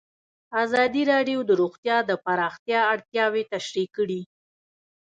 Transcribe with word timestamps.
ازادي 0.63 1.03
راډیو 1.11 1.39
د 1.45 1.51
روغتیا 1.61 1.97
د 2.09 2.11
پراختیا 2.25 2.79
اړتیاوې 2.93 3.43
تشریح 3.53 3.87
کړي. 3.97 4.21